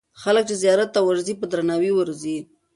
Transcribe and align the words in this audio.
خلک 0.21 0.43
چې 0.49 0.55
زیارت 0.63 0.89
ته 0.95 0.99
ورځي، 1.07 1.33
په 1.37 1.45
درناوي 1.51 1.91
ورځي. 1.95 2.37